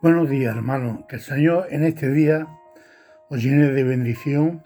Buenos 0.00 0.30
días, 0.30 0.54
hermanos. 0.54 1.06
Que 1.08 1.16
el 1.16 1.22
Señor 1.22 1.66
en 1.70 1.82
este 1.82 2.08
día 2.08 2.46
os 3.30 3.42
llene 3.42 3.72
de 3.72 3.82
bendición 3.82 4.64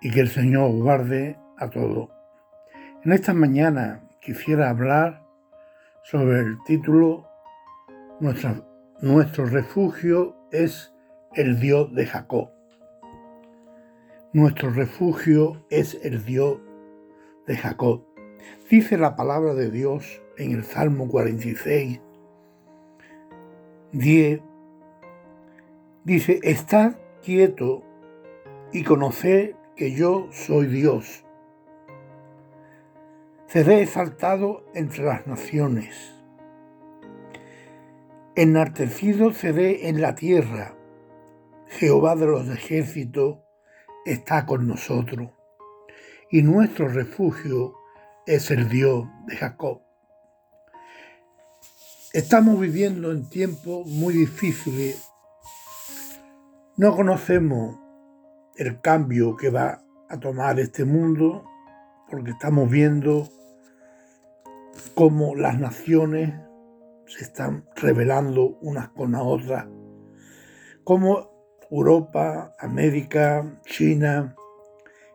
y 0.00 0.12
que 0.12 0.20
el 0.20 0.28
Señor 0.28 0.70
os 0.70 0.80
guarde 0.80 1.36
a 1.58 1.68
todos. 1.68 2.08
En 3.04 3.10
esta 3.10 3.34
mañana 3.34 4.08
quisiera 4.20 4.70
hablar 4.70 5.26
sobre 6.04 6.38
el 6.38 6.56
título 6.68 7.28
Nuestro 8.20 9.44
refugio 9.46 10.36
es 10.52 10.94
el 11.34 11.58
Dios 11.58 11.92
de 11.96 12.06
Jacob. 12.06 12.52
Nuestro 14.32 14.70
refugio 14.70 15.66
es 15.68 15.98
el 16.04 16.24
Dios 16.24 16.60
de 17.48 17.56
Jacob. 17.56 18.04
Dice 18.70 18.96
la 18.96 19.16
palabra 19.16 19.54
de 19.54 19.68
Dios 19.68 20.22
en 20.38 20.52
el 20.52 20.62
Salmo 20.62 21.08
46 21.08 22.00
10 23.92 24.40
dice, 26.04 26.40
estad 26.42 26.96
quieto 27.22 27.82
y 28.72 28.84
conoced 28.84 29.54
que 29.76 29.92
yo 29.92 30.28
soy 30.32 30.66
Dios. 30.66 31.26
Seré 33.46 33.82
exaltado 33.82 34.64
entre 34.74 35.04
las 35.04 35.26
naciones. 35.26 36.14
Enartecido 38.34 39.34
seré 39.34 39.90
en 39.90 40.00
la 40.00 40.14
tierra. 40.14 40.74
Jehová 41.66 42.16
de 42.16 42.26
los 42.26 42.48
ejércitos 42.48 43.40
está 44.06 44.46
con 44.46 44.66
nosotros. 44.66 45.32
Y 46.30 46.40
nuestro 46.40 46.88
refugio 46.88 47.74
es 48.26 48.50
el 48.50 48.70
Dios 48.70 49.06
de 49.26 49.36
Jacob. 49.36 49.82
Estamos 52.12 52.60
viviendo 52.60 53.10
en 53.10 53.26
tiempos 53.26 53.86
muy 53.86 54.12
difíciles. 54.12 55.02
No 56.76 56.94
conocemos 56.94 57.78
el 58.56 58.82
cambio 58.82 59.34
que 59.34 59.48
va 59.48 59.82
a 60.10 60.20
tomar 60.20 60.60
este 60.60 60.84
mundo 60.84 61.42
porque 62.10 62.32
estamos 62.32 62.70
viendo 62.70 63.30
cómo 64.94 65.34
las 65.34 65.58
naciones 65.58 66.34
se 67.06 67.24
están 67.24 67.64
rebelando 67.76 68.58
unas 68.60 68.90
con 68.90 69.12
las 69.12 69.22
otras, 69.24 69.64
cómo 70.84 71.30
Europa, 71.70 72.52
América, 72.58 73.58
China 73.64 74.36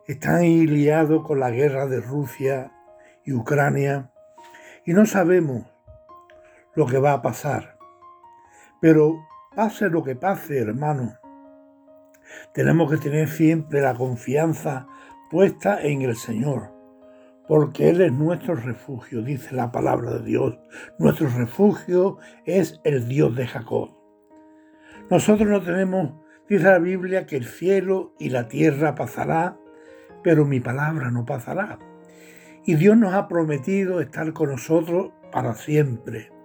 están 0.08 0.42
liados 0.42 1.24
con 1.24 1.38
la 1.38 1.52
guerra 1.52 1.86
de 1.86 2.00
Rusia 2.00 2.72
y 3.24 3.34
Ucrania 3.34 4.10
y 4.84 4.94
no 4.94 5.06
sabemos 5.06 5.77
lo 6.78 6.86
que 6.86 6.98
va 6.98 7.12
a 7.12 7.22
pasar. 7.22 7.76
Pero 8.80 9.26
pase 9.56 9.90
lo 9.90 10.04
que 10.04 10.14
pase, 10.14 10.58
hermano, 10.58 11.14
tenemos 12.54 12.88
que 12.88 12.98
tener 12.98 13.26
siempre 13.28 13.80
la 13.80 13.94
confianza 13.94 14.86
puesta 15.28 15.82
en 15.82 16.02
el 16.02 16.14
Señor, 16.14 16.72
porque 17.48 17.88
Él 17.88 18.00
es 18.00 18.12
nuestro 18.12 18.54
refugio, 18.54 19.22
dice 19.22 19.56
la 19.56 19.72
palabra 19.72 20.18
de 20.18 20.24
Dios. 20.24 20.56
Nuestro 21.00 21.28
refugio 21.28 22.18
es 22.44 22.80
el 22.84 23.08
Dios 23.08 23.34
de 23.34 23.48
Jacob. 23.48 23.96
Nosotros 25.10 25.48
no 25.48 25.60
tenemos, 25.60 26.12
dice 26.48 26.62
la 26.62 26.78
Biblia, 26.78 27.26
que 27.26 27.38
el 27.38 27.46
cielo 27.46 28.14
y 28.20 28.30
la 28.30 28.46
tierra 28.46 28.94
pasará, 28.94 29.58
pero 30.22 30.44
mi 30.44 30.60
palabra 30.60 31.10
no 31.10 31.24
pasará. 31.24 31.80
Y 32.64 32.76
Dios 32.76 32.96
nos 32.96 33.14
ha 33.14 33.26
prometido 33.26 34.00
estar 34.00 34.32
con 34.32 34.50
nosotros 34.50 35.10
para 35.32 35.56
siempre. 35.56 36.37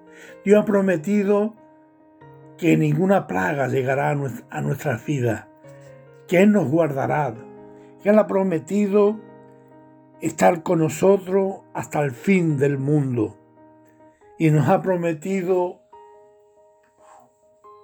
Dios 0.43 0.61
ha 0.61 0.65
prometido 0.65 1.55
que 2.57 2.77
ninguna 2.77 3.27
plaga 3.27 3.67
llegará 3.67 4.09
a 4.11 4.61
nuestras 4.61 5.05
vidas, 5.05 5.47
que 6.27 6.41
Él 6.41 6.51
nos 6.51 6.67
guardará, 6.67 7.33
que 8.01 8.09
Él 8.09 8.19
ha 8.19 8.27
prometido 8.27 9.19
estar 10.21 10.63
con 10.63 10.79
nosotros 10.79 11.61
hasta 11.73 12.01
el 12.01 12.11
fin 12.11 12.57
del 12.57 12.77
mundo 12.77 13.37
y 14.37 14.51
nos 14.51 14.67
ha 14.69 14.81
prometido 14.81 15.81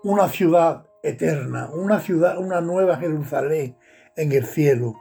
una 0.04 0.30
ciudad 0.30 0.88
eterna, 1.04 1.70
una 1.74 2.00
ciudad, 2.00 2.38
una 2.38 2.62
nueva 2.62 2.98
Jerusalén 2.98 3.78
en 4.16 4.32
el 4.32 4.46
cielo. 4.46 4.96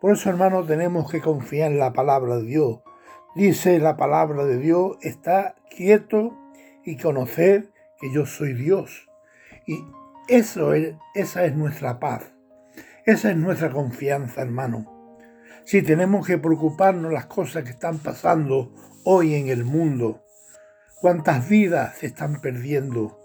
Por 0.00 0.12
eso, 0.12 0.30
hermanos, 0.30 0.66
tenemos 0.66 1.10
que 1.10 1.20
confiar 1.20 1.72
en 1.72 1.78
la 1.78 1.92
palabra 1.92 2.36
de 2.36 2.44
Dios. 2.44 2.80
Dice 3.34 3.78
la 3.78 3.96
palabra 3.96 4.44
de 4.44 4.58
Dios, 4.58 4.96
está 5.02 5.56
quieto 5.70 6.34
y 6.88 6.96
conocer 6.96 7.70
que 8.00 8.10
yo 8.10 8.24
soy 8.24 8.54
Dios. 8.54 9.10
Y 9.66 9.84
eso 10.26 10.72
es, 10.72 10.94
esa 11.14 11.44
es 11.44 11.54
nuestra 11.54 12.00
paz. 12.00 12.32
Esa 13.04 13.30
es 13.30 13.36
nuestra 13.36 13.70
confianza, 13.70 14.40
hermano. 14.40 15.20
Si 15.64 15.82
tenemos 15.82 16.26
que 16.26 16.38
preocuparnos 16.38 17.12
las 17.12 17.26
cosas 17.26 17.64
que 17.64 17.70
están 17.70 17.98
pasando 17.98 18.74
hoy 19.04 19.34
en 19.34 19.48
el 19.48 19.64
mundo, 19.64 20.24
cuántas 21.02 21.46
vidas 21.46 21.98
se 21.98 22.06
están 22.06 22.40
perdiendo, 22.40 23.20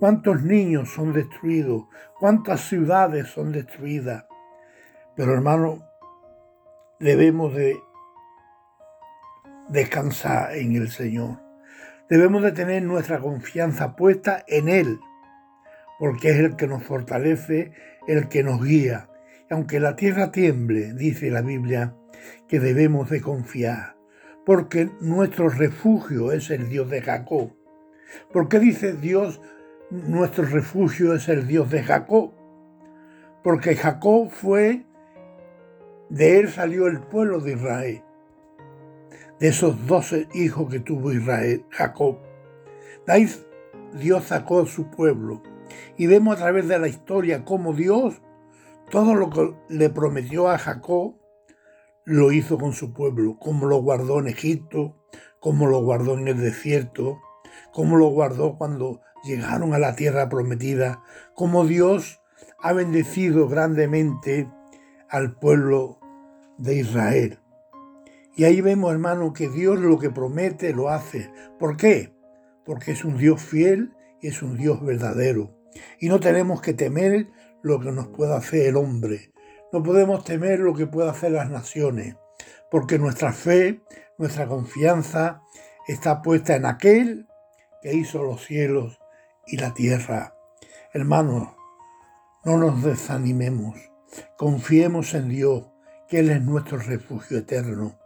cuántos 0.00 0.42
niños 0.42 0.92
son 0.92 1.12
destruidos, 1.12 1.84
cuántas 2.18 2.62
ciudades 2.62 3.28
son 3.28 3.52
destruidas. 3.52 4.24
Pero 5.14 5.34
hermano, 5.34 5.84
debemos 6.98 7.54
de 7.54 7.76
descansar 9.68 10.56
en 10.56 10.74
el 10.74 10.90
Señor. 10.90 11.43
Debemos 12.14 12.44
de 12.44 12.52
tener 12.52 12.80
nuestra 12.84 13.18
confianza 13.18 13.96
puesta 13.96 14.44
en 14.46 14.68
Él, 14.68 15.00
porque 15.98 16.30
es 16.30 16.36
el 16.36 16.54
que 16.54 16.68
nos 16.68 16.84
fortalece, 16.84 17.72
el 18.06 18.28
que 18.28 18.44
nos 18.44 18.64
guía. 18.64 19.08
Y 19.50 19.52
aunque 19.52 19.80
la 19.80 19.96
tierra 19.96 20.30
tiemble, 20.30 20.94
dice 20.94 21.32
la 21.32 21.42
Biblia, 21.42 21.96
que 22.46 22.60
debemos 22.60 23.10
de 23.10 23.20
confiar, 23.20 23.96
porque 24.46 24.92
nuestro 25.00 25.48
refugio 25.48 26.30
es 26.30 26.50
el 26.50 26.68
Dios 26.68 26.88
de 26.88 27.02
Jacob. 27.02 27.50
¿Por 28.32 28.48
qué 28.48 28.60
dice 28.60 28.92
Dios, 28.92 29.40
nuestro 29.90 30.44
refugio 30.44 31.16
es 31.16 31.28
el 31.28 31.48
Dios 31.48 31.68
de 31.72 31.82
Jacob? 31.82 32.32
Porque 33.42 33.74
Jacob 33.74 34.30
fue, 34.30 34.86
de 36.10 36.38
él 36.38 36.48
salió 36.48 36.86
el 36.86 37.00
pueblo 37.00 37.40
de 37.40 37.54
Israel 37.54 38.04
de 39.40 39.48
esos 39.48 39.86
doce 39.86 40.28
hijos 40.34 40.68
que 40.70 40.80
tuvo 40.80 41.12
Israel, 41.12 41.64
Jacob. 41.70 42.18
De 43.06 43.28
Dios 43.94 44.24
sacó 44.24 44.60
a 44.60 44.66
su 44.66 44.90
pueblo. 44.90 45.42
Y 45.96 46.06
vemos 46.06 46.36
a 46.36 46.38
través 46.38 46.68
de 46.68 46.78
la 46.78 46.88
historia 46.88 47.44
cómo 47.44 47.72
Dios, 47.72 48.20
todo 48.90 49.14
lo 49.14 49.30
que 49.30 49.54
le 49.68 49.90
prometió 49.90 50.48
a 50.48 50.58
Jacob, 50.58 51.16
lo 52.04 52.32
hizo 52.32 52.58
con 52.58 52.72
su 52.72 52.92
pueblo, 52.92 53.38
como 53.38 53.66
lo 53.66 53.78
guardó 53.78 54.18
en 54.18 54.28
Egipto, 54.28 54.96
como 55.40 55.66
lo 55.66 55.82
guardó 55.82 56.18
en 56.18 56.28
el 56.28 56.38
desierto, 56.38 57.20
como 57.72 57.96
lo 57.96 58.08
guardó 58.08 58.56
cuando 58.58 59.00
llegaron 59.24 59.72
a 59.72 59.78
la 59.78 59.96
tierra 59.96 60.28
prometida, 60.28 61.02
como 61.34 61.64
Dios 61.64 62.20
ha 62.60 62.72
bendecido 62.72 63.48
grandemente 63.48 64.50
al 65.08 65.34
pueblo 65.36 65.98
de 66.58 66.76
Israel. 66.76 67.38
Y 68.36 68.44
ahí 68.44 68.60
vemos, 68.60 68.90
hermano, 68.90 69.32
que 69.32 69.48
Dios 69.48 69.78
lo 69.78 69.98
que 69.98 70.10
promete 70.10 70.72
lo 70.72 70.88
hace. 70.88 71.30
¿Por 71.58 71.76
qué? 71.76 72.12
Porque 72.64 72.92
es 72.92 73.04
un 73.04 73.16
Dios 73.16 73.40
fiel 73.40 73.92
y 74.20 74.28
es 74.28 74.42
un 74.42 74.56
Dios 74.56 74.84
verdadero. 74.84 75.56
Y 76.00 76.08
no 76.08 76.18
tenemos 76.18 76.60
que 76.60 76.74
temer 76.74 77.28
lo 77.62 77.78
que 77.78 77.92
nos 77.92 78.08
pueda 78.08 78.36
hacer 78.36 78.66
el 78.66 78.76
hombre. 78.76 79.32
No 79.72 79.82
podemos 79.84 80.24
temer 80.24 80.58
lo 80.58 80.74
que 80.74 80.86
pueda 80.86 81.12
hacer 81.12 81.30
las 81.30 81.48
naciones. 81.48 82.16
Porque 82.72 82.98
nuestra 82.98 83.32
fe, 83.32 83.82
nuestra 84.18 84.48
confianza 84.48 85.42
está 85.86 86.20
puesta 86.20 86.56
en 86.56 86.66
aquel 86.66 87.28
que 87.82 87.94
hizo 87.94 88.24
los 88.24 88.44
cielos 88.44 88.98
y 89.46 89.58
la 89.58 89.74
tierra. 89.74 90.34
Hermanos, 90.92 91.50
no 92.44 92.56
nos 92.56 92.82
desanimemos. 92.82 93.76
Confiemos 94.36 95.14
en 95.14 95.28
Dios, 95.28 95.66
que 96.08 96.18
Él 96.18 96.30
es 96.30 96.42
nuestro 96.42 96.78
refugio 96.78 97.38
eterno 97.38 97.98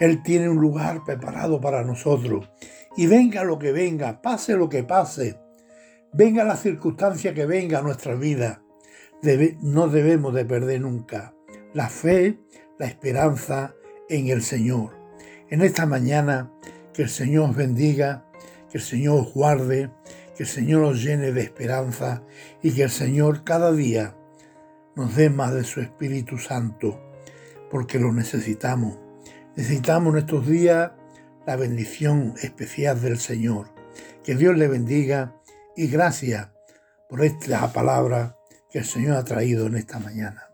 él 0.00 0.22
tiene 0.22 0.48
un 0.48 0.56
lugar 0.56 1.04
preparado 1.04 1.60
para 1.60 1.84
nosotros. 1.84 2.50
Y 2.96 3.06
venga 3.06 3.44
lo 3.44 3.58
que 3.58 3.70
venga, 3.70 4.20
pase 4.20 4.56
lo 4.56 4.68
que 4.68 4.82
pase, 4.82 5.38
venga 6.12 6.42
la 6.42 6.56
circunstancia 6.56 7.32
que 7.34 7.46
venga 7.46 7.78
a 7.78 7.82
nuestra 7.82 8.16
vida, 8.16 8.64
no 9.60 9.88
debemos 9.88 10.34
de 10.34 10.44
perder 10.44 10.80
nunca 10.80 11.34
la 11.72 11.88
fe, 11.88 12.40
la 12.78 12.86
esperanza 12.86 13.74
en 14.08 14.28
el 14.28 14.42
Señor. 14.42 14.96
En 15.50 15.62
esta 15.62 15.86
mañana, 15.86 16.50
que 16.92 17.02
el 17.02 17.08
Señor 17.08 17.50
os 17.50 17.56
bendiga, 17.56 18.24
que 18.70 18.78
el 18.78 18.84
Señor 18.84 19.20
os 19.20 19.34
guarde, 19.34 19.90
que 20.36 20.44
el 20.44 20.48
Señor 20.48 20.82
os 20.82 21.02
llene 21.02 21.32
de 21.32 21.42
esperanza 21.42 22.22
y 22.62 22.72
que 22.72 22.84
el 22.84 22.90
Señor 22.90 23.44
cada 23.44 23.72
día 23.72 24.16
nos 24.96 25.14
dé 25.14 25.30
más 25.30 25.54
de 25.54 25.64
su 25.64 25.80
Espíritu 25.80 26.38
Santo, 26.38 27.00
porque 27.70 27.98
lo 27.98 28.12
necesitamos. 28.12 29.09
Necesitamos 29.56 30.14
en 30.14 30.18
estos 30.20 30.46
días 30.46 30.92
la 31.46 31.56
bendición 31.56 32.34
especial 32.40 33.00
del 33.00 33.18
Señor. 33.18 33.68
Que 34.22 34.36
Dios 34.36 34.56
le 34.56 34.68
bendiga 34.68 35.34
y 35.76 35.88
gracias 35.88 36.48
por 37.08 37.24
esta 37.24 37.72
palabra 37.72 38.36
que 38.70 38.78
el 38.78 38.84
Señor 38.84 39.16
ha 39.16 39.24
traído 39.24 39.66
en 39.66 39.76
esta 39.76 39.98
mañana. 39.98 40.49